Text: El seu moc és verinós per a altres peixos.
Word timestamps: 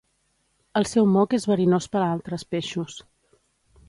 El 0.79 0.87
seu 0.91 1.09
moc 1.17 1.35
és 1.39 1.45
verinós 1.51 1.87
per 1.97 2.01
a 2.05 2.07
altres 2.15 2.47
peixos. 2.55 2.97